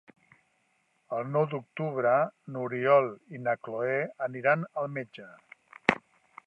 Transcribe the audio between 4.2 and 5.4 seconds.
aniran al metge.